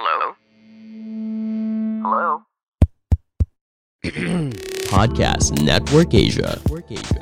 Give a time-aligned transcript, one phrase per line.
[0.00, 0.32] Hello?
[2.00, 2.42] Hello?
[4.88, 6.56] Podcast Network Asia.
[6.64, 7.20] Network Asia.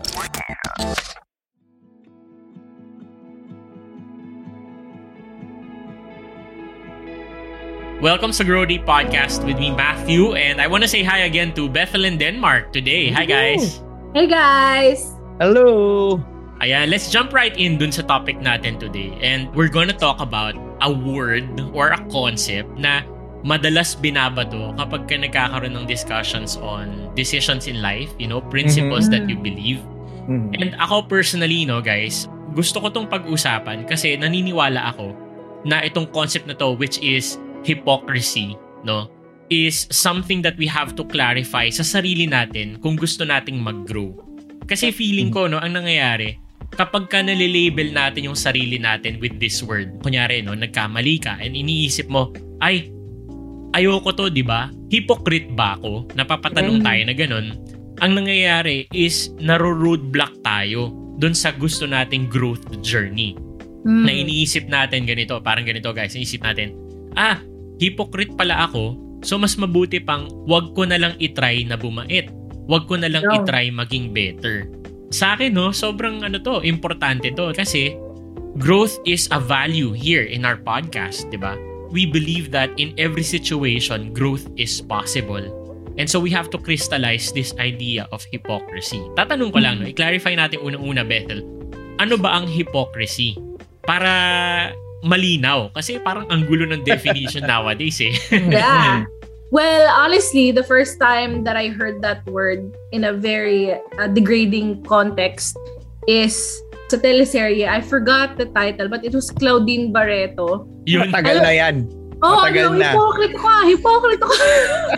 [7.99, 11.67] Welcome sa Grody Podcast with me, Matthew, and I want to say hi again to
[11.67, 13.11] Bethel in Denmark today.
[13.11, 13.83] Hi, guys!
[14.15, 15.19] Hey guys!
[15.43, 16.23] Hello!
[16.63, 19.19] Ayan, let's jump right in dun sa topic natin today.
[19.19, 23.03] And we're gonna talk about a word or a concept na
[23.47, 29.27] madalas binabato kapag ka nagkakaroon ng discussions on decisions in life, you know, principles that
[29.31, 29.79] you believe.
[30.27, 30.59] Mhm.
[30.59, 35.15] And ako personally, no, guys, gusto ko tong pag-usapan kasi naniniwala ako
[35.63, 39.11] na itong concept na to, which is hypocrisy, no,
[39.49, 44.13] is something that we have to clarify sa sarili natin kung gusto nating mag-grow.
[44.69, 46.37] Kasi feeling ko, no, ang nangyayari,
[46.79, 51.59] kapag ka nalilabel natin yung sarili natin with this word, kunyari, no, nagkamali ka and
[51.59, 52.31] iniisip mo,
[52.63, 52.87] ay,
[53.75, 54.71] ayoko to, di ba?
[54.87, 56.07] Hypocrite ba ako?
[56.15, 56.87] Napapatanong Mm.
[56.87, 57.47] tayo na ganun.
[57.99, 63.35] Ang nangyayari is naro-roadblock tayo dun sa gusto nating growth journey.
[63.83, 64.03] Mm.
[64.07, 66.79] Na iniisip natin ganito, parang ganito guys, iniisip natin,
[67.19, 67.43] ah,
[67.83, 68.95] hypocrite pala ako,
[69.27, 72.31] so mas mabuti pang wag ko na lang itry na bumait.
[72.71, 73.43] Wag ko na lang Yeah.
[73.43, 74.71] itry maging better.
[75.09, 77.53] Sa akin, no, sobrang ano to, importante to.
[77.57, 77.97] Kasi,
[78.61, 81.57] growth is a value here in our podcast, di ba?
[81.89, 85.41] We believe that in every situation, growth is possible.
[85.97, 89.01] And so we have to crystallize this idea of hypocrisy.
[89.17, 91.43] Tatanong ko lang, no, i-clarify natin unang-una, Bethel.
[91.99, 93.35] Ano ba ang hypocrisy?
[93.83, 94.13] Para
[95.03, 95.73] malinaw.
[95.75, 98.15] Kasi parang ang gulo ng definition nowadays eh.
[98.31, 99.09] Yeah.
[99.51, 104.85] Well, honestly, the first time that I heard that word in a very uh, degrading
[104.85, 105.57] context
[106.07, 106.37] is
[106.89, 107.69] sa teleserye.
[107.69, 110.69] I forgot the title, but it was Claudine Barreto.
[110.85, 111.09] Yun.
[111.09, 111.77] Matagal na yan.
[112.21, 112.91] Oh, Matagal no, na.
[112.93, 114.21] hypocrite ako ah, hypocrite.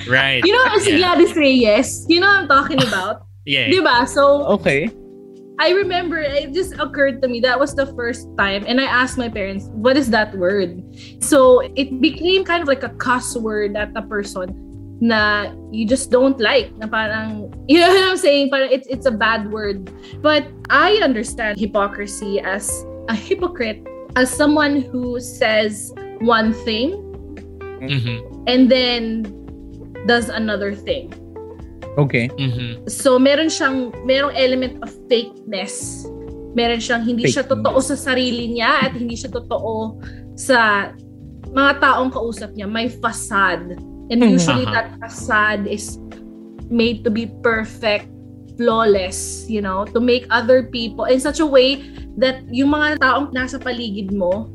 [0.09, 0.43] Right.
[0.47, 1.15] you know, si Yeah.
[1.15, 3.27] Gladys Reyes, you know what I'm talking about?
[3.45, 3.69] Yeah.
[3.71, 4.07] Diba?
[4.09, 4.91] So, Okay.
[5.61, 9.19] I remember it just occurred to me that was the first time and I asked
[9.21, 10.81] my parents, what is that word?
[11.21, 14.57] So it became kind of like a cuss word at a person
[15.05, 16.73] na you just don't like.
[16.81, 18.49] Na parang, you know what I'm saying?
[18.49, 19.93] Parang it's, it's a bad word.
[20.25, 22.73] But I understand hypocrisy as
[23.09, 23.85] a hypocrite,
[24.17, 25.93] as someone who says
[26.25, 26.97] one thing
[27.81, 28.45] Mhm.
[28.47, 29.25] and then
[30.07, 31.13] does another thing.
[31.99, 32.31] Okay.
[32.39, 32.87] Mhm.
[32.87, 36.07] So, meron siyang, merong element of fakeness.
[36.55, 37.63] Meron siyang hindi siya Fakeness.
[37.67, 39.99] totoo sa sarili niya at hindi siya totoo
[40.39, 40.91] sa
[41.51, 42.71] mga taong kausap niya.
[42.71, 43.75] May facade.
[44.11, 44.39] And Mhm.
[44.39, 45.99] usually that facade is
[46.71, 48.07] made to be perfect,
[48.55, 51.83] flawless, you know, to make other people in such a way
[52.19, 54.47] that yung mga taong nasa paligid mo,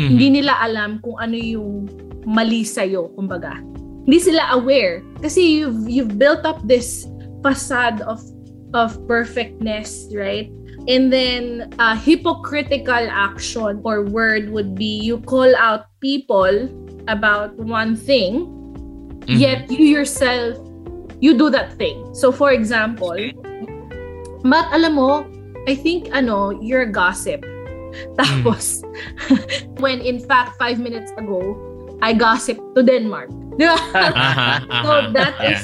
[0.00, 0.08] Mhm.
[0.08, 1.88] hindi nila alam kung ano yung
[2.24, 3.56] mali sa'yo, kumbaga.
[4.08, 5.04] Hindi sila aware.
[5.20, 7.04] Kasi you've, you've built up this
[7.44, 8.24] facade of
[8.72, 10.48] of perfectness, right?
[10.88, 16.72] And then a hypocritical action or word would be you call out people
[17.04, 18.48] about one thing,
[19.28, 19.36] Mhm.
[19.36, 20.56] yet you yourself,
[21.20, 22.00] you do that thing.
[22.16, 23.16] So for example,
[24.40, 25.28] Matt, alam mo,
[25.68, 27.44] I think ano, you're a gossip.
[28.16, 28.80] Tapos,
[29.84, 31.56] when in fact, five minutes ago,
[32.00, 33.30] I gossiped to Denmark.
[33.58, 33.76] Di ba?
[34.86, 35.50] So that Yeah.
[35.50, 35.60] is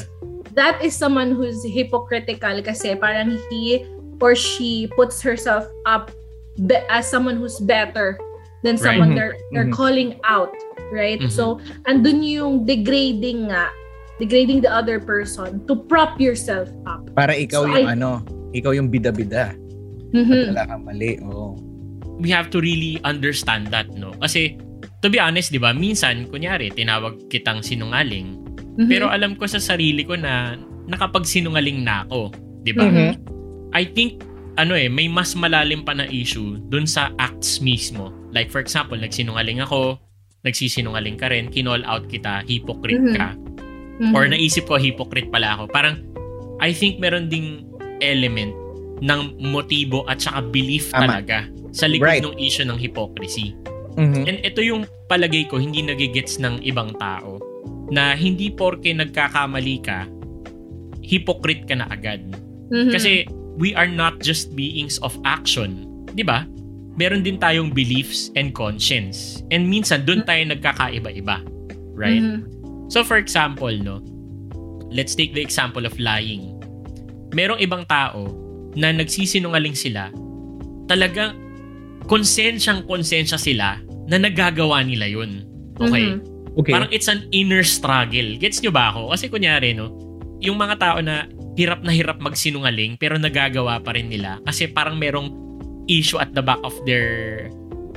[0.54, 3.82] that is someone who's hypocritical kasi parang he
[4.18, 6.10] or she puts herself up
[6.64, 8.16] be- as someone who's better
[8.62, 8.86] than Right.
[8.96, 9.16] someone Mhm.
[9.18, 9.76] they're they're Mhm.
[9.76, 10.54] calling out,
[10.90, 11.20] right?
[11.20, 11.30] Mhm.
[11.30, 13.68] So andun yung degrading nga,
[14.18, 17.04] degrading the other person to prop yourself up.
[17.14, 18.22] Para ikaw So, yung I- ano,
[18.54, 19.54] ikaw yung bida-bida.
[20.14, 20.30] Mhm.
[20.30, 21.18] At wala kang mali.
[21.22, 21.58] Oo.
[22.14, 24.14] we have to really understand that, no?
[24.22, 24.54] Kasi,
[25.04, 28.40] to be honest, di ba, minsan, kunyari, tinawag kitang sinungaling,
[28.80, 28.88] Mhm.
[28.88, 30.56] pero alam ko sa sarili ko na
[30.88, 32.32] nakapagsinungaling na ako,
[32.64, 32.88] di ba?
[32.88, 33.12] Mhm.
[33.76, 34.24] I think,
[34.56, 38.16] ano eh, may mas malalim pa na issue dun sa acts mismo.
[38.32, 40.00] Like, for example, nagsinungaling ako,
[40.40, 43.16] nagsisinungaling ka rin, kinall out kita, hypocrite Mhm.
[43.16, 43.28] ka,
[44.00, 44.12] Mhm.
[44.16, 45.68] or naisip ko, hypocrite pala ako.
[45.68, 46.00] Parang,
[46.64, 47.60] I think meron ding
[48.00, 48.56] element
[49.04, 49.20] ng
[49.52, 51.20] motibo at saka belief Tama.
[51.20, 52.22] talaga sa likod Right.
[52.24, 53.52] ng issue ng hypocrisy.
[53.94, 54.22] Mhm.
[54.26, 57.38] And ito yung palagay ko hindi nagigets ng ibang tao
[57.92, 60.08] na hindi porke nagkakamali ka,
[61.04, 62.24] hypocrite ka na agad.
[62.72, 62.90] Mhm.
[62.90, 63.28] Kasi
[63.60, 65.86] we are not just beings of action.
[66.14, 66.48] 'Di ba?
[66.94, 69.42] Meron din tayong beliefs and conscience.
[69.50, 71.42] And minsan doon tayo nagkakaiba-iba.
[71.94, 72.22] Right?
[72.22, 72.40] Mhm.
[72.90, 74.02] So for example, no,
[74.94, 76.54] let's take the example of lying.
[77.34, 78.30] Merong ibang tao
[78.78, 80.10] na nagsisinungaling sila,
[80.86, 81.34] talagang
[82.06, 85.44] konsensyang konsensya sila na nagagawa nila yun.
[85.80, 86.14] Okay?
[86.14, 86.18] Mhm.
[86.54, 86.70] Okay.
[86.70, 88.38] Parang it's an inner struggle.
[88.38, 89.10] Gets nyo ba ako?
[89.10, 89.90] Kasi kunyari, no,
[90.38, 91.26] yung mga tao na
[91.58, 95.30] hirap na hirap magsinungaling pero nagagawa pa rin nila kasi parang merong
[95.86, 97.46] issue at the back of their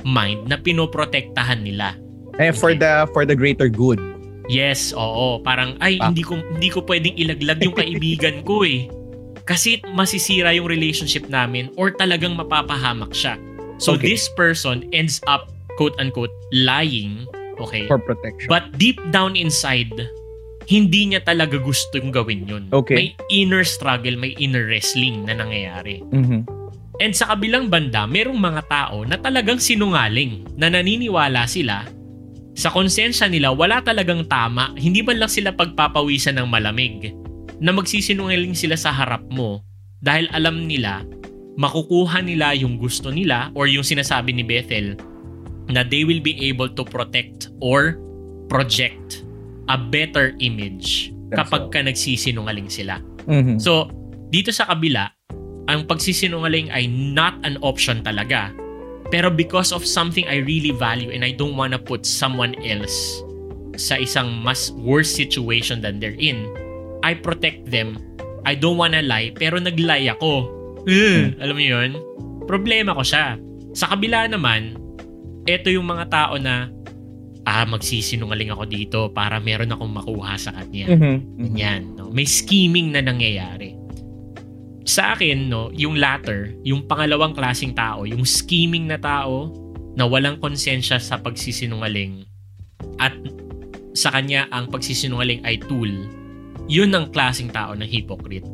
[0.02, 1.94] mind na pinoprotektahan nila.
[2.38, 3.98] Eh, for the for the greater good.
[4.48, 5.42] Yes, oo.
[5.44, 6.08] Parang, ay, Ah.
[6.08, 8.88] hindi ko hindi ko pwedeng ilaglag yung kaibigan ko eh.
[9.44, 13.36] Kasi masisira yung relationship namin or talagang mapapahamak siya.
[13.78, 14.14] So Okay.
[14.14, 17.26] this person ends up, quote-unquote, lying.
[17.58, 17.86] Okay.
[17.90, 18.46] For protection.
[18.46, 19.90] But deep down inside,
[20.68, 22.64] hindi niya talaga gustong gawin yun.
[22.70, 22.94] Okay.
[22.94, 26.04] May inner struggle, may inner wrestling na nangyayari.
[26.12, 26.46] Mhm.
[26.98, 31.86] And sa kabilang banda, merong mga tao na talagang sinungaling, na naniniwala sila
[32.58, 37.14] sa konsensya nila wala talagang tama, hindi man lang sila pagpapawisan ng malamig,
[37.62, 39.62] na magsisinungaling sila sa harap mo
[40.02, 41.06] dahil alam nila
[41.58, 44.94] makukuha nila yung gusto nila or yung sinasabi ni Bethel
[45.66, 47.98] na they will be able to protect or
[48.46, 49.26] project
[49.68, 53.02] a better image kapag ka nagsisinungaling sila.
[53.28, 53.60] Mhm.
[53.60, 53.90] So,
[54.32, 55.12] dito sa kabila,
[55.68, 58.54] ang pagsisinungaling ay not an option talaga.
[59.12, 62.96] Pero because of something I really value and I don't wanna put someone else
[63.76, 66.48] sa isang mas worse situation than they're in,
[67.04, 68.00] I protect them.
[68.48, 70.57] I don't wanna lie, pero nag-lie ako.
[70.88, 71.90] Ugh, alam mo yun?
[72.48, 73.36] Problema ko siya.
[73.76, 74.80] Sa kabila naman,
[75.44, 76.72] eto yung mga tao na
[77.48, 80.92] ah, magsisinungaling ako dito para meron akong makuha sa kanya.
[80.92, 81.16] Mhm.
[81.40, 81.56] Mhm.
[81.56, 82.12] Yan, no?
[82.12, 83.72] May scheming na nangyayari.
[84.88, 89.52] Sa akin, no, yung latter, yung pangalawang klasing tao, yung scheming na tao
[89.96, 92.24] na walang konsensya sa pagsisinungaling
[92.96, 93.12] at
[93.92, 95.90] sa kanya ang pagsisinungaling ay tool,
[96.68, 98.46] yun ang klasing tao na hypocrite.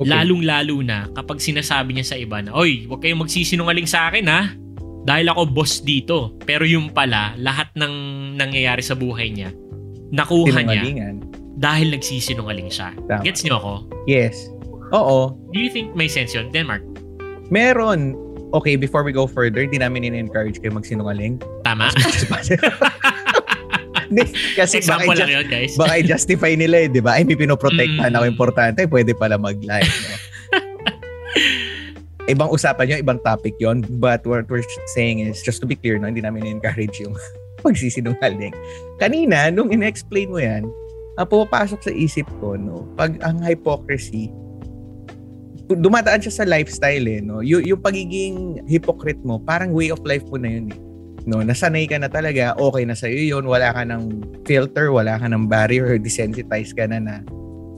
[0.00, 0.08] Okay.
[0.08, 4.56] Lalong-lalo na kapag sinasabi niya sa iba na, Oy, huwag kayong magsisinungaling sa akin ha.
[5.04, 6.36] Dahil ako boss dito.
[6.44, 7.92] Pero yung pala, lahat ng
[8.36, 9.52] nangyayari sa buhay niya,
[10.12, 11.12] nakuha niya
[11.60, 12.96] dahil nagsisinungaling siya.
[13.04, 13.20] Tama.
[13.20, 13.72] Gets niyo ako?
[14.08, 14.48] Yes.
[14.96, 15.36] Oo.
[15.52, 16.48] Do you think may sense yun?
[16.48, 16.80] Denmark,
[17.50, 18.14] Meron.
[18.50, 21.38] Okay, before we go further, di namin in-encourage kayo magsinungaling.
[21.62, 21.90] tama?
[24.52, 25.72] Kasi baka, Example lang i-just- yun, guys.
[25.74, 27.14] baka i-justify nila eh, di ba?
[27.14, 28.16] Ay, may pinoprotektahan Mm.
[28.16, 29.86] ako importante, pwede pala mag-lie.
[29.86, 30.14] No?
[32.28, 35.96] ibang usapan yun, ibang topic yon But what we're saying is, just to be clear,
[35.96, 37.14] no, hindi namin encourage yung
[37.62, 38.54] pagsisinungaling.
[38.96, 40.66] Kanina, nung in-explain mo yan,
[41.14, 44.30] ang pumapasok sa isip ko, no, pag ang hypocrisy,
[45.68, 47.40] dumadaan siya sa lifestyle eh, no?
[47.40, 48.36] Y- yung pagiging
[48.66, 50.78] hypocrite mo, parang way of life mo na yun eh.
[51.28, 55.28] No, nasanay ka na talaga, okay na sa'yo yun, wala ka ng filter, wala ka
[55.28, 57.14] ng barrier, desensitized ka na na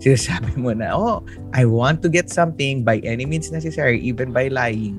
[0.02, 1.22] sinasabi mo na, oh,
[1.54, 4.98] I want to get something by any means necessary, even by lying.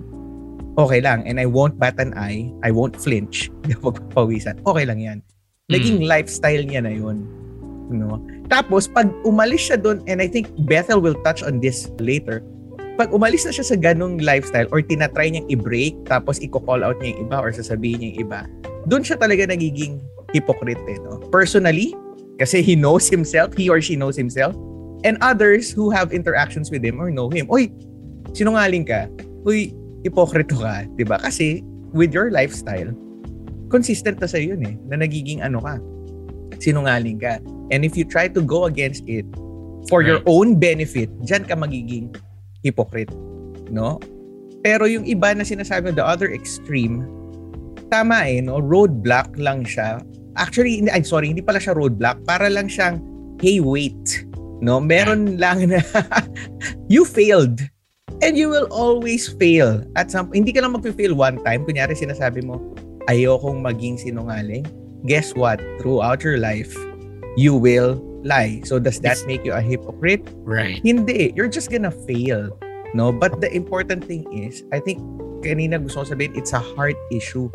[0.80, 1.28] Okay lang.
[1.28, 2.50] And I won't bat an eye.
[2.63, 3.51] I won't flinch.
[3.62, 4.63] Hindi ako magpapawisan.
[4.63, 5.19] Okay lang yan.
[5.69, 7.28] Naging lifestyle niya na yun.
[7.94, 8.18] No?
[8.50, 12.42] Tapos, pag umalis siya doon, and I think Bethel will touch on this later,
[12.94, 17.18] pag umalis na siya sa ganong lifestyle or tinatry niyang i-break, tapos i-call out niya
[17.18, 18.40] yung iba or sasabihin niya yung iba,
[18.86, 19.98] doon siya talaga nagiging
[20.34, 20.80] hypocrite.
[20.86, 21.18] Eh, no?
[21.34, 21.98] Personally,
[22.38, 24.54] kasi he knows himself, he or she knows himself,
[25.01, 27.50] and others who have interactions with him or know him.
[27.50, 27.74] Uy,
[28.38, 29.10] sinungaling ka.
[29.45, 29.74] Uy,
[30.06, 30.86] hipokrito ka.
[30.95, 31.63] 'di ba Kasi
[31.94, 32.90] with your lifestyle,
[33.74, 35.78] consistent na sa'yo yun eh, na nagiging ano ka,
[36.62, 37.42] sinungaling ka.
[37.74, 39.26] And if you try to go against it
[39.90, 40.30] for your Right.
[40.30, 42.14] own benefit, dyan ka magiging
[42.63, 43.11] hypocrite.
[43.69, 43.99] No?
[44.63, 47.03] Pero yung iba na sinasabi mo, the other extreme,
[47.91, 48.63] tama eh, no?
[48.63, 49.99] Roadblock lang siya.
[50.39, 52.23] Actually, hindi, I'm sorry, hindi pala siya roadblock.
[52.23, 53.03] Para lang siyang,
[53.43, 54.25] hey, wait.
[54.63, 54.79] No?
[54.79, 55.83] Meron lang na,
[56.93, 57.59] you failed.
[58.23, 59.83] And you will always fail.
[59.99, 61.67] At some, hindi ka lang mag-fail one time.
[61.67, 62.55] Kunyari, sinasabi mo,
[63.11, 64.63] ayokong maging sinungaling.
[65.03, 65.59] Guess what?
[65.83, 66.71] Throughout your life,
[67.35, 68.63] you will lie.
[68.65, 70.23] So does that It's- make you a hypocrite?
[70.44, 70.80] Right.
[70.81, 71.31] Hindi.
[71.35, 72.56] You're just gonna fail.
[72.95, 73.11] No?
[73.11, 75.03] But the important thing is, I think,
[75.44, 77.51] kanina gusto ko sabihin, it's a heart issue.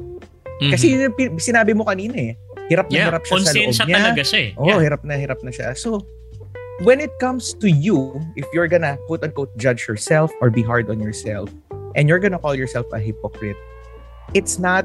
[0.60, 0.70] Mhm.
[0.74, 2.32] Kasi yun yung sinabi mo kanina eh.
[2.68, 3.96] Hirap na yeah, hirap siya sa loob konsensya niya.
[3.96, 4.50] talaga siya eh.
[4.60, 4.78] Oh, yeah.
[4.84, 5.72] hirap na hirap na siya.
[5.72, 6.04] So,
[6.84, 11.00] when it comes to you, if you're gonna quote-unquote judge yourself or be hard on
[11.00, 11.48] yourself,
[11.96, 13.56] and you're gonna call yourself a hypocrite,
[14.36, 14.84] it's not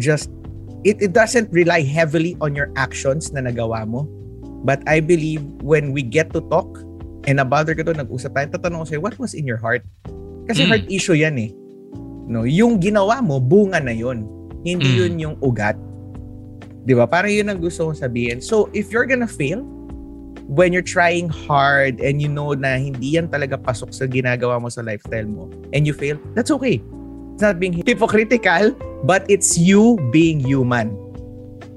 [0.00, 0.30] just,
[0.86, 4.08] it, it doesn't rely heavily on your actions na nagawa mo.
[4.60, 6.68] But I believe when we get to talk,
[7.28, 9.84] and nabother ka doon, nag-usap tayo, tatanong ko sa'yo, what was in your heart?
[10.48, 10.68] Kasi Mm.
[10.68, 11.50] heart issue yan eh.
[12.30, 14.24] No, yung ginawa mo, bunga na yun.
[14.62, 14.98] Hindi Mm.
[15.00, 15.76] yun yung ugat.
[16.84, 17.04] 'Di ba?
[17.04, 18.38] Parang yun ang gusto kong sabihin.
[18.40, 19.64] So, if you're gonna fail,
[20.50, 24.66] when you're trying hard and you know na hindi yan talaga pasok sa ginagawa mo
[24.66, 26.82] sa lifestyle mo, and you fail, that's okay.
[27.36, 28.76] It's not being hypocritical,
[29.06, 30.92] but it's you being human.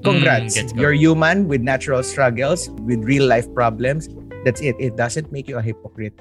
[0.04, 0.60] Congrats.
[0.60, 0.76] Mm.
[0.76, 4.06] You're human with natural struggles, with real life problems.
[4.44, 4.76] That's it.
[4.78, 6.20] It doesn't make you a hypocrite.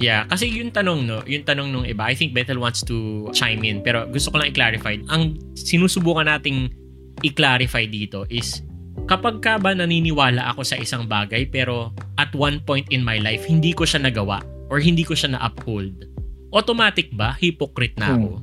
[0.00, 3.60] Yeah, kasi yung tanong no, yung tanong nung iba, I think Bethel wants to chime
[3.68, 4.96] in pero gusto ko lang i-clarify.
[5.12, 6.72] Ang sinusubukan nating
[7.20, 8.64] i-clarify dito is
[9.04, 13.44] kapag ka ba naniniwala ako sa isang bagay pero at one point in my life
[13.44, 14.40] hindi ko siya nagawa
[14.72, 16.08] or hindi ko siya na-uphold,
[16.56, 18.40] automatic ba hypocrite na ako?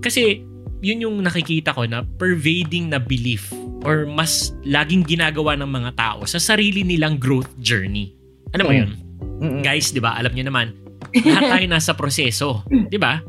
[0.00, 0.40] Kasi
[0.84, 3.48] yun yung nakikita ko na pervading na belief
[3.82, 8.12] or mas laging ginagawa ng mga tao sa sarili nilang growth journey.
[8.52, 8.78] Ano mo Mm.
[8.78, 8.90] yun?
[9.34, 9.62] Mm-mm.
[9.62, 10.14] Guys, 'di ba?
[10.14, 10.76] Alam niyo naman,
[11.16, 13.24] lahat tayo nasa proseso, 'di ba?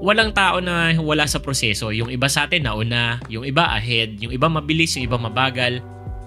[0.00, 1.88] Walang tao na wala sa proseso.
[1.88, 5.80] Yung iba sa atin nauna, yung iba ahead, yung iba mabilis, yung iba mabagal.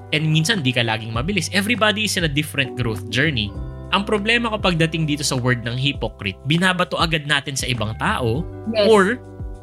[0.09, 1.51] And minsan di ka laging mabilis.
[1.51, 3.53] Everybody is in a different growth journey.
[3.87, 8.41] Ang problema kapag dating dito sa word ng hypocrite, binabato agad natin sa ibang tao
[8.67, 8.87] Yes.
[8.87, 9.19] or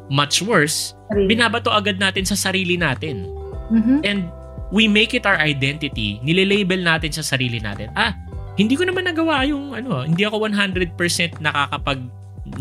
[0.09, 0.93] much worse,
[1.25, 3.25] binabato agad natin sa sarili natin.
[3.73, 4.05] Mhm.
[4.05, 4.29] And
[4.69, 6.21] we make it our identity.
[6.21, 7.89] Nililabel natin sa sarili natin.
[7.97, 8.13] Ah,
[8.55, 11.99] hindi ko naman nagawa yung ano, hindi ako 100% nakakapag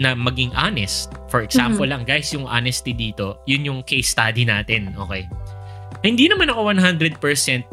[0.01, 1.13] na maging honest.
[1.29, 5.29] For example lang guys, yung honesty dito, yun yung case study natin, okay?
[6.01, 7.21] Hindi naman ako 100%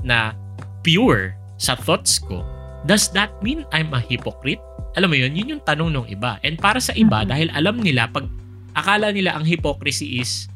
[0.03, 0.35] na
[0.83, 2.43] pure sa thoughts ko.
[2.83, 4.61] Does that mean I'm a hypocrite?
[4.99, 6.35] Alam mo yun, yun yung tanong ng iba.
[6.43, 7.27] And para sa iba, Mhm.
[7.31, 8.27] dahil alam nila, pag
[8.75, 10.47] akala nila ang hypocrisy is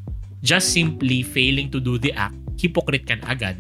[0.46, 3.58] just simply failing to do the act, hypocrite ka na agad.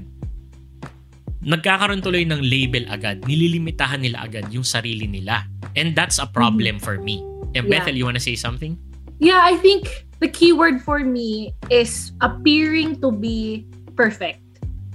[1.45, 3.21] Nagkakaroon tuloy ng label agad.
[3.29, 5.45] Nililimitahan nila agad yung sarili nila.
[5.77, 7.21] And that's a problem for me.
[7.53, 7.81] And Yeah.
[7.81, 8.77] Bethel, you wanna say something?
[9.21, 9.87] Yeah, I think
[10.19, 14.41] the key word for me is appearing to be perfect.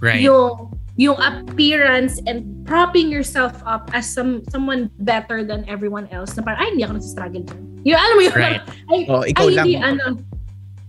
[0.02, 0.21] Right.
[0.21, 6.45] Yung yung appearance and propping yourself up as some someone better than everyone else na
[6.45, 7.70] parang, ay, hindi ako nagsistruggle dyan.
[7.84, 8.34] Yung, alam mo yun?
[8.37, 8.62] Right.
[8.90, 9.64] Ay, Oh, ikaw ay, lang.
[9.66, 10.04] hindi, ano,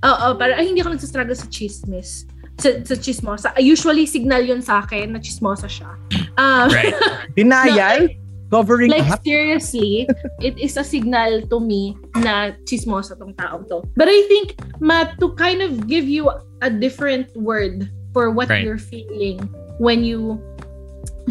[0.04, 2.26] oo, parang, ay, hindi ako nagsistruggle sa chismis.
[2.60, 3.50] Sa, sa chismosa.
[3.58, 5.98] Usually, signal yun sa akin na chismosa siya.
[6.38, 6.94] Um, Right.
[7.38, 8.12] Denial?
[8.52, 9.24] Covering Like up?
[9.24, 10.04] seriously,
[10.44, 13.80] it is a signal to me na chismosa tong taong to.
[13.96, 16.28] But I think, Matt, to kind of give you
[16.60, 18.60] a different word for what Right.
[18.68, 19.40] you're feeling
[19.80, 20.36] when you,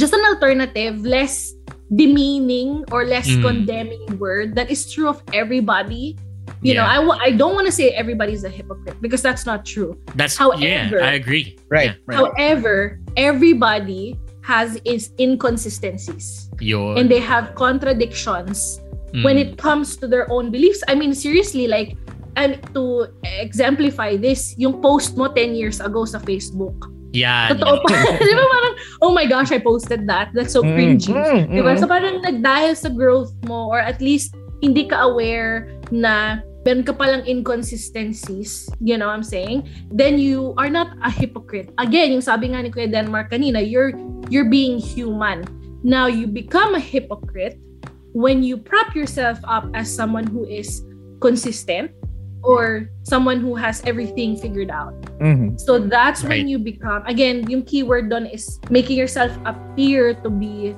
[0.01, 1.53] just an alternative, less
[1.95, 3.43] demeaning or less Mm.
[3.43, 6.17] condemning word that is true of everybody.
[6.63, 6.97] You know, Yeah.
[6.97, 9.97] I w- I don't want to say everybody's a hypocrite because that's not true.
[10.15, 11.57] That's yeah, However- I agree.
[11.71, 12.05] Right, Yeah.
[12.07, 12.19] right.
[12.21, 16.99] However, everybody has its inconsistencies Yun.
[16.99, 18.81] and they have contradictions
[19.15, 19.25] Mm.
[19.25, 20.83] when it comes to their own beliefs.
[20.87, 21.97] I mean, seriously, like,
[22.37, 26.77] and to exemplify this, yung post mo 10 years ago sa Facebook.
[27.13, 27.59] Yan.
[27.59, 27.91] Totoo pa.
[28.23, 30.31] Di ba parang, oh my gosh, I posted that.
[30.31, 31.11] That's so Mm, cringy.
[31.11, 31.75] mm, Di ba?
[31.75, 31.81] mm.
[31.83, 34.31] So parang nagdahil sa growth mo or at least
[34.63, 39.65] hindi ka aware na meron ka palang inconsistencies, you know what I'm saying?
[39.91, 41.73] Then you are not a hypocrite.
[41.81, 43.97] Again, yung sabi nga ni Kuya Denmark kanina, you're
[44.29, 45.43] you're being human.
[45.81, 47.57] Now you become a hypocrite
[48.13, 50.85] when you prop yourself up as someone who is
[51.25, 51.91] consistent
[52.43, 54.95] or someone who has everything figured out.
[55.21, 55.61] Mhm.
[55.61, 56.41] So that's Right.
[56.41, 60.73] when you become, again, yung keyword doon is making yourself appear to be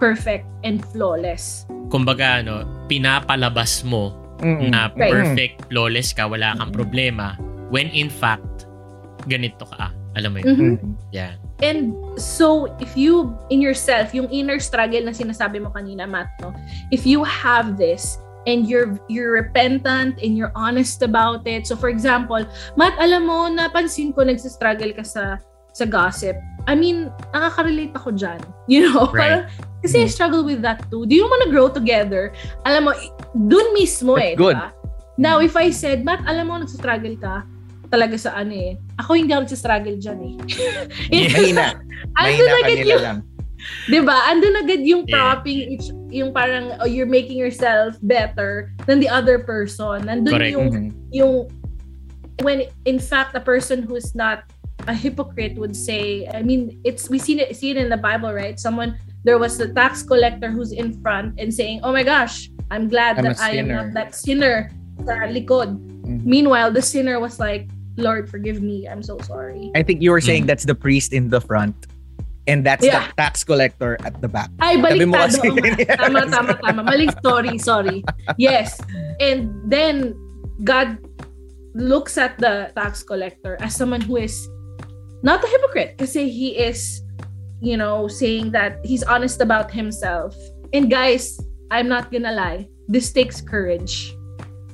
[0.00, 1.64] perfect and flawless.
[1.88, 4.68] Kumbaga, ano, pinapalabas mo Mm-mm.
[4.68, 5.12] na Right.
[5.12, 7.36] perfect, flawless ka, wala kang problema.
[7.72, 8.68] When in fact,
[9.26, 9.92] ganito ka.
[10.16, 10.48] Alam mo yun?
[10.48, 10.70] Mhm.
[10.80, 10.90] Mhm.
[11.12, 11.36] Yeah.
[11.64, 16.52] And so, if you, in yourself, yung inner struggle na sinasabi mo kanina, Matt, no?
[16.92, 21.66] if you have this, and you're you're repentant and you're honest about it.
[21.66, 22.46] So for example,
[22.78, 25.42] Matt, alam mo, napansin ko nagsistruggle ka sa
[25.76, 26.38] sa gossip.
[26.66, 28.40] I mean, nakaka-relate ako dyan.
[28.72, 29.06] You know?
[29.12, 29.20] Right.
[29.20, 29.42] Parang,
[29.84, 31.06] kasi I struggle with that too.
[31.06, 32.34] Do you want to grow together?
[32.66, 32.92] Alam mo,
[33.46, 34.34] dun mismo eh.
[34.34, 34.58] That's good.
[34.58, 34.74] diba?
[35.16, 37.46] Now, if I said, Matt, alam mo, nagsistruggle ka
[37.88, 38.74] talaga sa ano eh.
[38.98, 40.34] Ako hindi ako nagsistruggle dyan eh.
[41.30, 41.78] Mahina.
[42.18, 43.18] Mahina agad kanila yung, lang.
[43.88, 44.14] Diba?
[44.26, 45.14] Andun agad yung Yeah.
[45.14, 50.06] propping, each, yung parang, oh, you're making yourself better than the other person.
[50.06, 50.52] Nandun Correct.
[50.52, 50.86] yung, Mhm.
[51.12, 51.32] yung,
[52.42, 54.44] when in fact, a person who's not
[54.86, 58.32] a hypocrite would say, I mean, it's, we see it, see it in the Bible,
[58.32, 58.58] right?
[58.60, 62.88] Someone, there was the tax collector who's in front and saying, oh my gosh, I'm
[62.88, 64.70] glad I'm that I am not that sinner
[65.06, 65.74] sa likod.
[66.06, 66.22] Mhm.
[66.24, 68.84] Meanwhile, the sinner was like, Lord, forgive me.
[68.86, 69.72] I'm so sorry.
[69.74, 70.48] I think you were saying Mm.
[70.52, 71.74] that's the priest in the front
[72.46, 73.10] and that's Yeah.
[73.10, 74.50] the tax collector at the back.
[74.62, 75.42] Ay, Sabi mo baliktad.
[75.42, 76.80] kasi- Tama, tama, tama.
[76.86, 78.02] Maling story, sorry.
[78.38, 78.78] Yes.
[79.20, 80.14] And then,
[80.64, 80.96] God
[81.76, 84.48] looks at the tax collector as someone who is
[85.20, 87.04] not a hypocrite kasi he is,
[87.60, 90.32] you know, saying that he's honest about himself.
[90.72, 91.36] And guys,
[91.70, 94.14] I'm not gonna lie, this takes courage.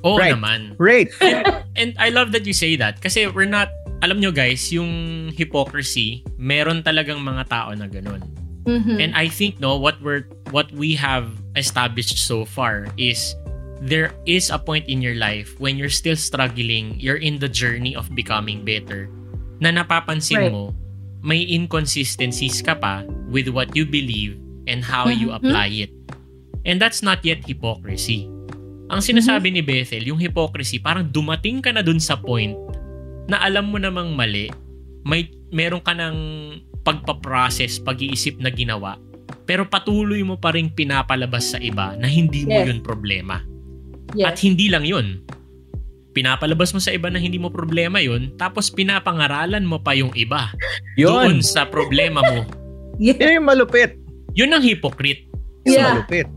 [0.03, 0.35] Oh Right.
[0.35, 0.75] naman.
[0.79, 1.11] Right.
[1.79, 3.67] And I love that you say that kasi we're not,
[4.03, 8.19] alam nyo guys, yung hypocrisy, meron talagang mga tao na ganun.
[8.67, 8.99] Mhm.
[8.99, 13.31] And I think no what we're what we have established so far is
[13.79, 17.95] there is a point in your life when you're still struggling, you're in the journey
[17.95, 19.07] of becoming better
[19.63, 20.51] na napapansin Right.
[20.51, 20.75] mo
[21.23, 24.35] may inconsistencies ka pa with what you believe
[24.67, 25.39] and how you Mhm.
[25.39, 25.91] apply it.
[26.67, 28.27] And that's not yet hypocrisy.
[28.91, 32.55] Ang sinasabi ni Bethel, yung hypocrisy, parang dumating ka na dun sa point
[33.27, 34.51] na alam mo namang mali,
[35.03, 36.15] may meron ka ng
[36.83, 38.99] pagpaprocess, pag-iisip na ginawa,
[39.43, 42.67] pero patuloy mo pa rin pinapalabas sa iba na hindi mo Yes.
[42.67, 43.39] yun problema.
[44.19, 44.43] At yes.
[44.43, 45.23] hindi lang yun.
[46.13, 50.53] Pinapalabas mo sa iba na hindi mo problema yun, tapos pinapangaralan mo pa yung iba
[50.93, 51.45] doon Yun.
[51.45, 52.45] sa problema mo.
[53.01, 53.97] Yun yung malupit.
[54.37, 55.25] Yun ang hypocrite.
[55.65, 55.87] Yun Yeah.
[55.97, 56.27] malupit.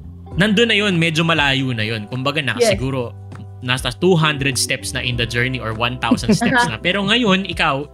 [0.41, 2.09] Nandun na yun, medyo malayo na yun.
[2.09, 2.73] Kumbaga na, Yes.
[2.73, 3.13] siguro
[3.61, 6.01] nasa 200 steps na in the journey or 1,000
[6.37, 6.77] steps na.
[6.77, 7.87] Pero ngayon, ikaw,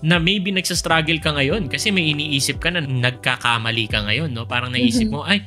[0.00, 4.44] na maybe nagsastruggle ka ngayon kasi may iniisip ka na nagkakamali ka ngayon, no?
[4.44, 5.40] Parang naisip mo, ay,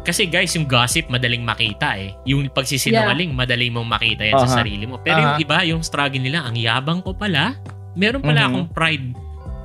[0.00, 2.16] kasi guys, yung gossip madaling makita eh.
[2.24, 4.56] Yung pagsisinungaling, madaling mong makita yan sa Aha.
[4.64, 4.96] sarili mo.
[4.96, 5.44] Pero yung Aha.
[5.44, 7.52] iba, yung struggle nila, ang yabang ko pala.
[7.92, 8.48] Meron pala Mhm.
[8.48, 9.06] akong pride.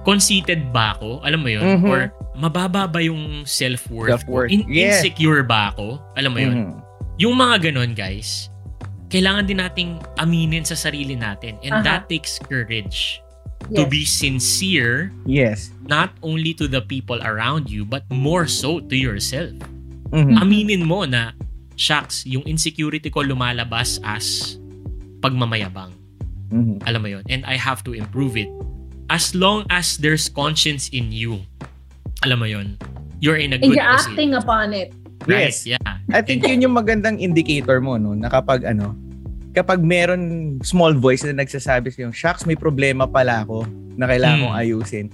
[0.03, 1.23] Conceited ba ako?
[1.23, 1.63] Alam mo yun?
[1.79, 1.87] Mhm.
[1.87, 1.99] Or
[2.35, 4.51] mababa ba yung self-worth, Self-worth.
[4.51, 4.53] ko?
[4.53, 4.99] In- Yeah.
[4.99, 6.03] Insecure ba ako?
[6.13, 6.53] Alam mo yun?
[6.53, 6.73] Mhm.
[7.15, 8.51] Yung mga ganon, guys,
[9.15, 11.55] kailangan din nating aminin sa sarili natin.
[11.63, 11.83] And Aha.
[11.87, 13.23] that takes courage
[13.71, 13.89] to Yes.
[13.89, 15.71] be sincere Yes.
[15.87, 19.55] not only to the people around you but more so to yourself.
[20.11, 20.35] Mhm.
[20.35, 21.31] Aminin mo na,
[21.79, 24.59] shucks, yung insecurity ko lumalabas as
[25.23, 25.95] pagmamayabang.
[26.51, 26.83] Mhm.
[26.83, 27.23] Alam mo yun?
[27.31, 28.51] And I have to improve it.
[29.07, 31.47] As long as there's conscience in you,
[32.19, 32.75] alam mo yun,
[33.23, 34.11] you're in a And good you're position.
[34.11, 34.91] acting upon it.
[35.25, 35.49] Right?
[35.49, 35.63] Yes.
[35.65, 35.81] Yeah.
[36.13, 38.13] I think yun yung magandang indicator mo, no?
[38.13, 38.93] Na kapag ano,
[39.55, 40.21] kapag meron
[40.61, 43.63] small voice na nagsasabi sa'yo, shucks, may problema pala ako
[43.95, 44.45] na kailangan Hmm.
[44.45, 45.07] mong ayusin.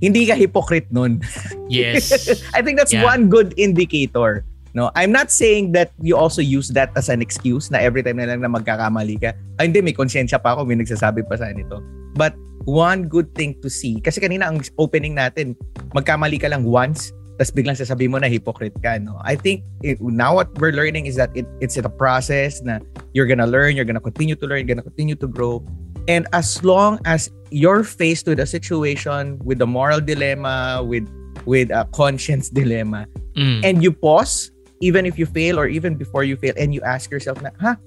[0.00, 1.22] Hindi ka hypocrite nun.
[1.70, 2.10] Yes.
[2.50, 3.06] I think that's Yeah.
[3.06, 4.42] one good indicator.
[4.70, 8.18] No, I'm not saying that you also use that as an excuse na every time
[8.18, 9.34] na lang na magkakamali ka.
[9.58, 11.82] Ay, hindi, may konsensya pa ako, may nagsasabi pa sa nito.
[12.14, 12.34] But
[12.66, 15.58] one good thing to see, kasi kanina ang opening natin,
[15.90, 19.00] magkamali ka lang once, tapos biglang sasabihin mo na hypocrite ka.
[19.00, 19.16] No?
[19.24, 22.84] I think it, now what we're learning is that it, it's a process na
[23.16, 25.64] you're gonna learn, you're gonna continue to learn, you're gonna continue to grow.
[26.04, 31.08] And as long as you're faced with a situation with a moral dilemma, with
[31.48, 33.08] with a conscience dilemma,
[33.40, 33.62] Mm.
[33.64, 34.50] and you pause,
[34.82, 37.78] even if you fail or even before you fail, and you ask yourself na, ha?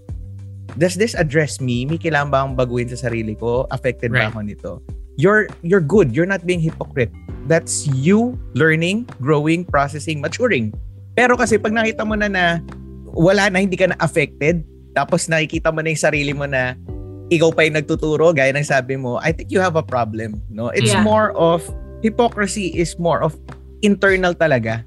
[0.80, 1.84] Does this address me?
[1.86, 3.68] May kailangan ba akong baguhin sa sarili ko?
[3.70, 4.32] Affected Right.
[4.32, 4.72] ba ako nito?
[5.16, 6.16] You're, you're good.
[6.16, 7.12] You're not being hypocrite.
[7.46, 10.74] That's you learning, growing, processing, maturing.
[11.14, 12.44] Pero kasi pag nakita mo na na
[13.14, 14.66] wala na, hindi ka na affected,
[14.98, 16.74] tapos nakikita mo na yung sarili mo na
[17.30, 20.42] ikaw pa yung nagtuturo, gaya ng sabi mo, I think you have a problem.
[20.50, 20.74] No?
[20.74, 21.06] It's Yeah.
[21.06, 21.62] more of,
[22.02, 23.38] hypocrisy is more of
[23.86, 24.82] internal talaga.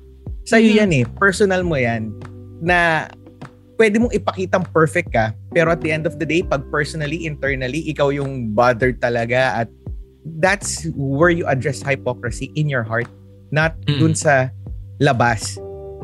[0.46, 0.78] Sa'yo Mhm.
[0.78, 1.04] yan eh.
[1.18, 2.10] Personal mo yan.
[2.62, 3.06] Na
[3.76, 7.82] pwede mong ipakitang perfect ka, pero at the end of the day, pag personally, internally,
[7.86, 9.68] ikaw yung bothered talaga at
[10.38, 13.06] that's where you address hypocrisy in your heart,
[13.50, 13.98] not Mm.
[14.00, 14.50] dun sa
[15.00, 15.58] labas.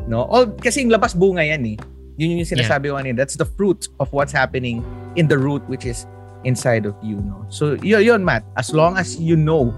[0.07, 0.23] No?
[0.27, 1.77] All, kasi yung labas bunga yan eh.
[2.17, 3.17] Yun yung sinasabi ko kanina.
[3.17, 4.83] That's the fruit of what's happening
[5.15, 6.05] in the root which is
[6.43, 7.17] inside of you.
[7.23, 7.45] No?
[7.49, 8.43] So yun, yun Matt.
[8.55, 9.73] As long as you know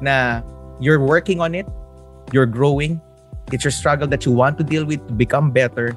[0.00, 0.42] na
[0.78, 1.66] you're working on it,
[2.30, 3.00] you're growing,
[3.50, 5.96] it's your struggle that you want to deal with to become better,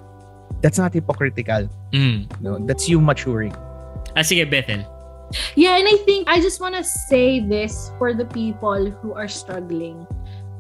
[0.62, 1.70] that's not hypocritical.
[1.94, 2.28] Mm.
[2.42, 2.58] No?
[2.66, 3.54] That's you maturing.
[4.16, 4.82] Ah, sige, Bethel.
[5.56, 9.28] Yeah, and I think I just want to say this for the people who are
[9.28, 10.06] struggling.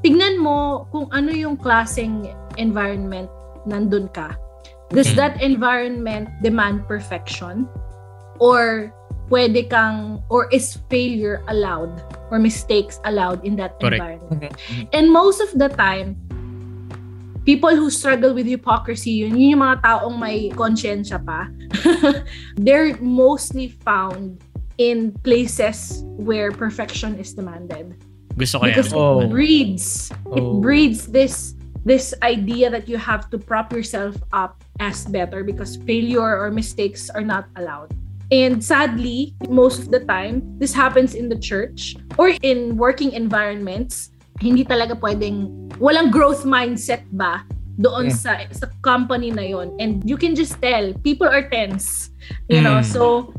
[0.03, 3.29] Tignan mo kung ano yung klaseng environment
[3.65, 4.37] nandun ka.
[4.93, 5.17] Does Mhm.
[5.17, 7.65] that environment demand perfection?
[8.37, 8.93] Or
[9.33, 11.89] pwede kang, or is failure allowed?
[12.29, 13.97] Or mistakes allowed in that Correct.
[13.97, 14.53] environment?
[14.93, 16.21] And most of the time,
[17.45, 21.49] people who struggle with hypocrisy, yun, yun yung mga taong may konsyensya pa,
[22.61, 24.41] they're mostly found
[24.77, 27.95] in places where perfection is demanded.
[28.35, 28.75] Gusto ko yan.
[28.75, 29.21] Because Oh.
[29.23, 30.59] it breeds, it Oh.
[30.59, 36.25] breeds this this idea that you have to prop yourself up as better because failure
[36.25, 37.93] or mistakes are not allowed.
[38.33, 44.09] And sadly, most of the time, this happens in the church or in working environments.
[44.41, 47.45] Hindi talaga pwedeng, walang growth mindset ba
[47.77, 48.17] doon Mm.
[48.17, 52.07] sa sa company na yon and you can just tell people are tense
[52.47, 52.87] you know Mm.
[52.87, 53.29] so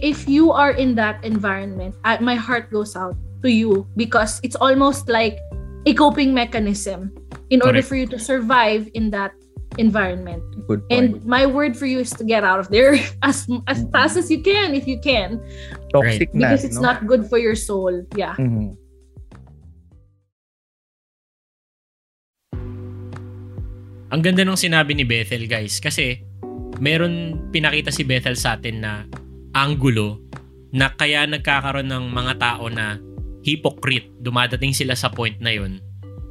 [0.00, 4.56] if you are in that environment I, my heart goes out to you because it's
[4.56, 5.38] almost like
[5.86, 7.14] a coping mechanism
[7.50, 7.88] in order Correct.
[7.88, 9.32] for you to survive in that
[9.78, 10.42] environment.
[10.66, 10.92] Good point.
[10.92, 14.30] And my word for you is to get out of there as as fast as
[14.30, 15.38] you can if you can
[15.92, 16.90] Toxic na, because it's no?
[16.92, 18.04] not good for your soul.
[18.16, 18.34] Yeah.
[18.36, 18.76] Mhm.
[24.06, 25.82] Ang ganda nung sinabi ni Bethel, guys.
[25.82, 26.22] Kasi,
[26.78, 29.02] meron pinakita si Bethel sa atin na
[29.56, 30.20] angulo
[30.76, 33.00] na kaya nagkakaroon ng mga tao na
[33.40, 34.12] hypocrite.
[34.20, 35.80] Dumadating sila sa point na yun.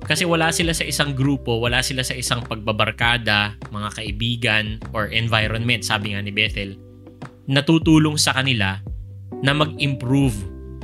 [0.05, 5.81] Kasi wala sila sa isang grupo, wala sila sa isang pagbabarkada, mga kaibigan, or environment,
[5.81, 6.77] sabi nga ni Bethel,
[7.49, 8.77] natutulong sa kanila
[9.41, 10.37] na mag-improve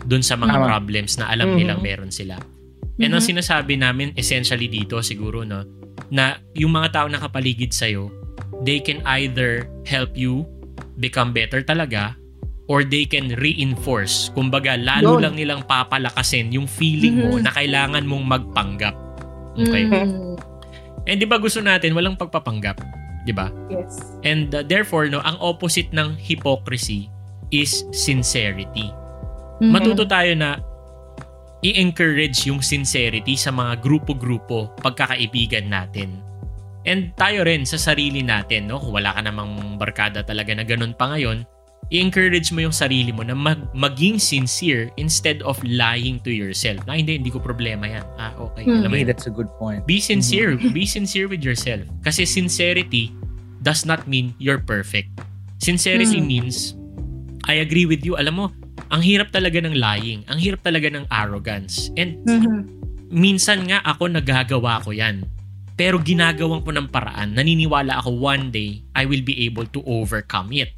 [0.09, 1.57] dun sa mga problems na alam Mhm.
[1.61, 2.41] nilang meron sila.
[2.97, 3.37] And ang Mhm.
[3.37, 5.61] sinasabi namin essentially dito siguro no
[6.09, 8.09] na yung mga tao na kapaligid sa'yo,
[8.65, 10.49] they can either help you
[10.97, 12.17] become better talaga
[12.69, 14.29] or they can reinforce.
[14.33, 15.21] Kumbaga, lalo Yun.
[15.23, 17.43] lang nilang papalakasin yung feeling mo Mhm.
[17.45, 18.95] na kailangan mong magpanggap.
[19.57, 19.85] Okay?
[19.89, 20.37] Mhm.
[21.09, 22.77] And di ba gusto natin walang pagpapanggap?
[23.25, 23.49] Di ba?
[23.69, 24.01] Yes.
[24.21, 27.09] And uh, therefore, no, ang opposite ng hypocrisy
[27.49, 28.89] is sincerity.
[29.61, 29.71] Mhm.
[29.73, 30.61] Matuto tayo na
[31.61, 36.21] i-encourage yung sincerity sa mga grupo-grupo, pagkakaibigan natin.
[36.81, 38.81] And tayo rin sa sarili natin, no?
[38.81, 41.45] Kung wala ka namang barkada talaga na ganun pa ngayon,
[41.89, 46.77] i-encourage mo yung sarili mo na mag- maging sincere instead of lying to yourself.
[46.85, 48.05] Na hindi, hindi ko problema yan.
[48.15, 48.63] Ah, okay.
[48.63, 48.85] Hmm.
[48.85, 49.83] Alam mo Hey, that's a good point.
[49.83, 50.55] Be sincere.
[50.55, 51.81] Be sincere with yourself.
[52.05, 53.09] Kasi sincerity
[53.59, 55.09] does not mean you're perfect.
[55.57, 56.29] Sincerity Hmm.
[56.29, 56.77] means,
[57.49, 58.15] I agree with you.
[58.15, 58.45] Alam mo,
[58.87, 60.21] ang hirap talaga ng lying.
[60.29, 61.89] Ang hirap talaga ng arrogance.
[61.95, 62.59] And Mhm.
[63.09, 65.25] minsan nga ako nagagawa ko yan.
[65.75, 67.33] Pero ginagawan ko ng paraan.
[67.33, 70.71] Naniniwala ako one day, I will be able to overcome it.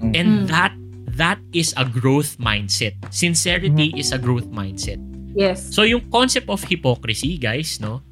[0.00, 0.12] Mhm.
[0.12, 0.44] And Mm.
[0.50, 0.72] that
[1.16, 2.92] that is a growth mindset.
[3.08, 5.00] Sincerity is a growth mindset.
[5.32, 5.72] Yes.
[5.72, 8.04] So yung concept of hypocrisy, guys, no?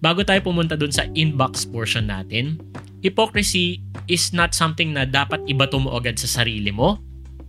[0.00, 2.56] Bago tayo pumunta dun sa inbox portion natin,
[3.04, 7.02] hypocrisy is not something na dapat ibato mo agad sa sarili mo.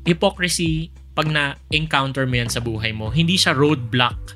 [0.03, 4.35] Hypocrisy, pag na-encounter mo yan sa buhay mo, hindi siya roadblock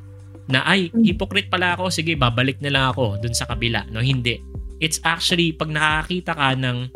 [0.51, 1.03] na ay, Mm.
[1.07, 3.87] hypocrite pala ako, sige, babalik na lang ako dun sa kabila.
[3.91, 4.39] No, hindi.
[4.79, 6.91] It's actually, pag nakakita ka ng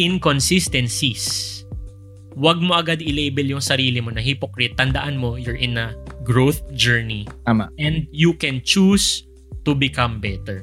[0.00, 1.60] inconsistencies,
[2.36, 4.76] wag mo agad i-label yung sarili mo na hypocrite.
[4.78, 7.70] Tandaan mo, you're in a growth journey Tama.
[7.78, 9.26] and you can choose
[9.64, 10.62] to become better.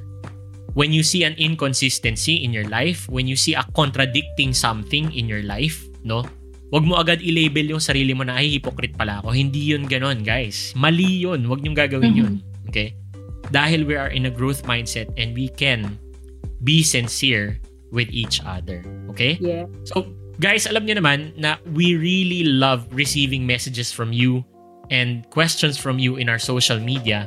[0.77, 5.25] When you see an inconsistency in your life, when you see a contradicting something in
[5.25, 6.21] your life, no?
[6.69, 9.32] Wag mo agad i-label yung sarili mo na ay hypocrite pala ako.
[9.34, 10.75] Hindi yun ganon, guys.
[10.75, 11.47] Mali yun.
[11.47, 12.19] Wag niyong gagawin Mhm.
[12.19, 12.34] yun.
[12.69, 12.91] Okay?
[13.49, 15.95] Dahil we are in a growth mindset and we can
[16.62, 17.58] be sincere
[17.89, 18.84] with each other.
[19.15, 19.39] Okay?
[19.39, 19.65] Yeah.
[19.88, 24.45] So, guys, alam niyo naman na we really love receiving messages from you
[24.89, 27.26] and questions from you in our social media.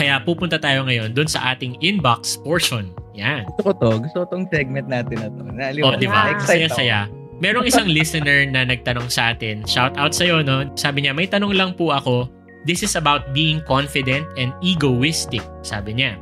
[0.00, 2.90] Kaya pupunta tayo ngayon dun sa ating inbox portion.
[3.12, 3.44] Yan.
[3.52, 3.90] Gusto ko to.
[4.00, 5.40] Gusto ko tong segment natin na to.
[5.44, 6.32] Naliw, Oh, di ba?
[6.32, 6.46] Ako.
[6.48, 7.04] Saya-saya.
[7.40, 9.60] Merong isang listener na nagtanong sa atin.
[9.68, 10.64] Shout out sa'yo, no?
[10.78, 12.30] Sabi niya, may tanong lang po ako.
[12.64, 16.16] This is about being confident and egoistic, sabi niya.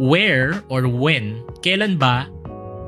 [0.00, 2.28] Where or when, kailan ba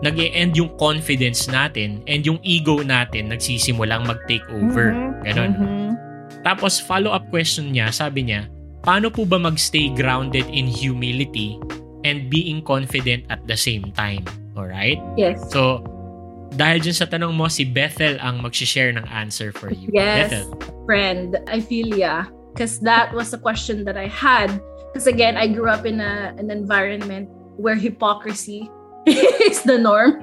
[0.02, 4.90] nag end yung confidence natin and yung ego natin nagsisimulang mag-take over?
[4.90, 5.22] Mhm.
[5.22, 5.50] Ganon.
[5.54, 5.88] Mhm.
[6.42, 8.50] Tapos follow-up question niya, sabi niya,
[8.82, 11.54] paano po ba magstay grounded in humility
[12.02, 14.26] and being confident at the same time?
[14.58, 14.98] Alright?
[15.14, 15.38] Yes.
[15.54, 15.86] So,
[16.58, 19.88] dahil dyan sa tanong mo, si Bethel ang mag-share ng answer for you.
[19.94, 20.50] Yes, Bethel.
[20.84, 21.38] friend.
[21.46, 22.26] I feel ya.
[22.52, 24.50] Because that was a question that I had.
[24.92, 28.68] Because again, I grew up in a, an environment where hypocrisy
[29.48, 30.22] is the norm.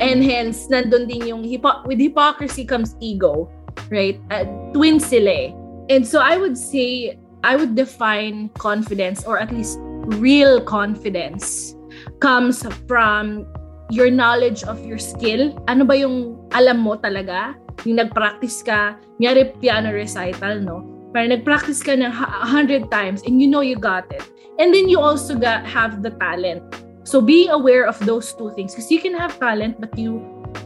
[0.00, 3.50] And hence, nandun din yung, hypo- with hypocrisy comes ego,
[3.90, 4.20] right?
[4.30, 5.48] Uh, twin sila eh.
[5.88, 9.78] And so I would say, I would define confidence or at least
[10.20, 11.76] real confidence
[12.20, 13.46] comes from
[13.90, 15.56] your knowledge of your skill.
[15.68, 17.56] Ano ba yung alam mo talaga?
[17.84, 20.84] Yung nag-practice ka, nyari piano recital, no?
[21.12, 24.24] Pero nag-practice ka ng a hundred times and you know you got it.
[24.58, 26.64] And then you also got have the talent.
[27.08, 30.20] So being aware of those two things, because you can have talent but you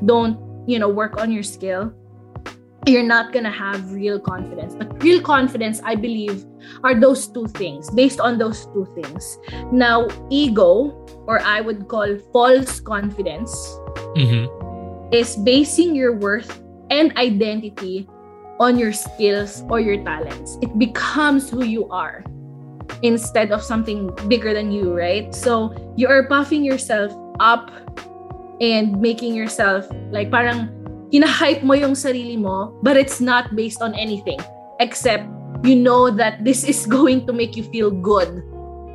[0.05, 0.35] don't,
[0.67, 1.95] you know, work on your skill,
[2.85, 4.75] you're not gonna have real confidence.
[4.75, 6.43] But real confidence, I believe,
[6.83, 9.39] are those two things, based on those two things.
[9.71, 10.91] Now, ego,
[11.31, 13.55] or I would call false confidence,
[14.19, 14.51] Mhm.
[15.15, 16.51] is basing your worth
[16.91, 18.11] and identity
[18.59, 20.59] on your skills or your talents.
[20.59, 22.27] It becomes who you are
[23.01, 25.35] instead of something bigger than you, right?
[25.35, 27.71] So you are puffing yourself up
[28.61, 30.69] and making yourself like parang
[31.13, 34.39] hinahype mo yung sarili mo, but it's not based on anything
[34.81, 35.25] except
[35.63, 38.43] you know that this is going to make you feel good.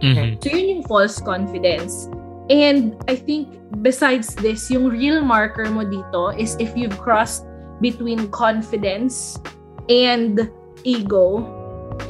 [0.02, 0.38] Mhm.
[0.44, 2.06] So yun yung false confidence.
[2.48, 7.44] And I think besides this, yung real marker mo dito is if you've crossed
[7.82, 9.36] between confidence
[9.90, 10.48] and
[10.84, 11.44] ego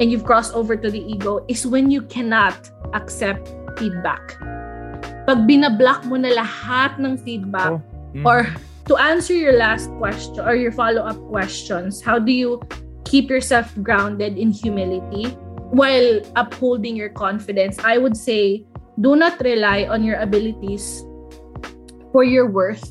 [0.00, 3.48] and you've crossed over to the ego is when you cannot accept
[3.78, 4.36] feedback.
[5.28, 7.82] Pag binablock mo na lahat ng feedback Oh,
[8.14, 8.24] mm.
[8.24, 8.48] or
[8.88, 12.60] to answer your last question or your follow-up questions, how do you
[13.04, 15.36] keep yourself grounded in humility
[15.72, 17.76] while upholding your confidence?
[17.84, 18.64] I would say
[19.00, 21.04] do not rely on your abilities
[22.10, 22.82] for your worth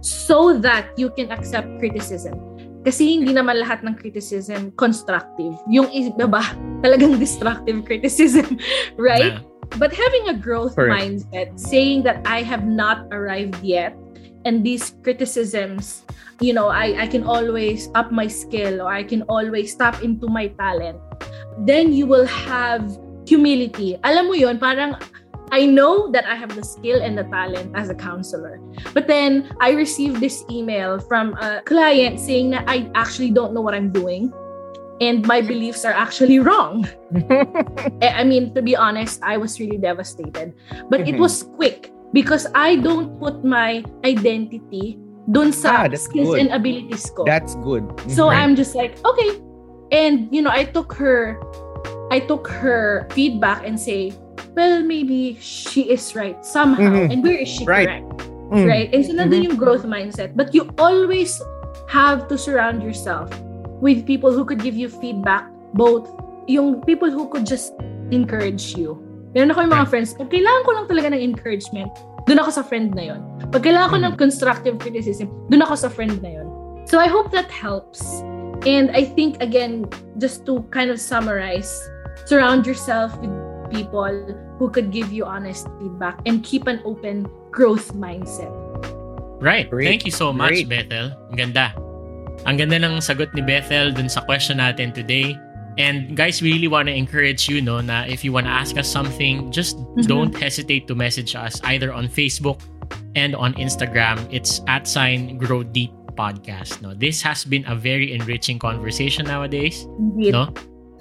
[0.00, 2.51] so that you can accept criticism.
[2.82, 5.54] Kasi hindi naman lahat ng criticism constructive.
[5.70, 6.42] Yung iba ba,
[6.84, 8.58] talagang destructive criticism,
[8.98, 9.38] right?
[9.38, 10.92] Na- But having a growth Correct.
[10.92, 13.96] mindset, saying that I have not arrived yet,
[14.44, 16.04] and these criticisms,
[16.44, 20.28] you know, I, I can always up my skill or I can always tap into
[20.28, 21.00] my talent,
[21.64, 22.84] then you will have
[23.24, 23.96] humility.
[24.04, 24.98] Alam mo yon parang
[25.52, 28.56] I know that I have the skill and the talent as a counselor.
[28.96, 33.60] But then I received this email from a client saying that I actually don't know
[33.60, 34.32] what I'm doing
[35.00, 36.88] and my beliefs are actually wrong.
[38.00, 40.54] Eh, I mean, to be honest, I was really devastated.
[40.88, 41.20] But it Mhm.
[41.20, 44.96] was quick because I don't put my identity
[45.30, 46.40] dun sa Ah, skills good.
[46.40, 47.22] and abilities ko.
[47.28, 47.84] That's good.
[48.10, 48.34] So Mhm.
[48.40, 49.38] I'm just like, okay.
[49.92, 51.36] And you know, I took her
[52.10, 54.12] I took her feedback and say,
[54.54, 56.92] well, maybe she is right somehow.
[56.92, 57.12] Mhm.
[57.12, 57.88] And where is she Right.
[57.88, 58.08] correct?
[58.52, 58.66] Mm.
[58.68, 58.88] Right?
[58.92, 60.36] And so nandun yung growth mindset.
[60.36, 61.40] But you always
[61.88, 63.32] have to surround yourself
[63.80, 66.08] with people who could give you feedback, both
[66.46, 67.72] yung people who could just
[68.12, 69.00] encourage you.
[69.32, 71.88] Meron ako yung mga friends, pag kailangan ko lang talaga ng encouragement,
[72.28, 73.20] dun ako sa friend na yon.
[73.48, 76.46] Pag kailangan ko ng constructive criticism, dun ako sa friend na yon.
[76.84, 78.04] So I hope that helps.
[78.68, 79.88] And I think, again,
[80.22, 81.66] just to kind of summarize,
[82.28, 83.32] surround yourself with
[83.72, 84.12] people
[84.60, 88.52] who could give you honest feedback and keep an open growth mindset.
[89.42, 89.66] Right.
[89.68, 89.88] Great.
[89.88, 90.68] Thank you so much, Great.
[90.68, 91.10] Bethel.
[91.32, 91.74] Ang ganda.
[92.46, 95.34] Ang ganda ng sagot ni Bethel dun sa question natin today.
[95.80, 98.76] And guys, we really want to encourage you, no, na if you want to ask
[98.76, 100.04] us something, just Mhm.
[100.06, 102.60] don't hesitate to message us either on Facebook
[103.16, 104.20] and on Instagram.
[104.28, 106.84] It's at sign Grow Deep Podcast.
[106.84, 109.88] No, this has been a very enriching conversation nowadays.
[109.96, 110.36] Indeed.
[110.36, 110.52] No?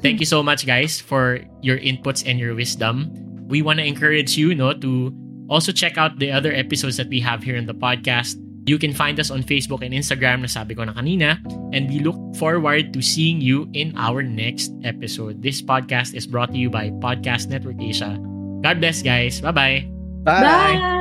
[0.01, 3.13] Thank you so much, guys, for your inputs and your wisdom.
[3.47, 5.13] We want to encourage you, no, to
[5.49, 8.35] also check out the other episodes that we have here in the podcast.
[8.65, 11.41] You can find us on Facebook and Instagram, na sabi ko na kanina,
[11.73, 15.41] and we look forward to seeing you in our next episode.
[15.41, 18.17] This podcast is brought to you by Podcast Network Asia.
[18.61, 19.41] God bless, guys.
[19.41, 19.89] Bye-bye.
[20.23, 20.41] Bye.
[20.41, 21.00] Bye.